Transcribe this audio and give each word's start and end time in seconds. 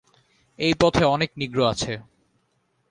এই 0.59 0.73
পথে 0.81 1.03
অনেক 1.05 1.29
নিগ্রো 1.37 1.63
আছে। 1.65 1.93